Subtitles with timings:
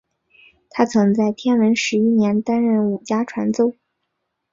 [0.71, 3.73] 他曾在天文十一年担任武家传奏。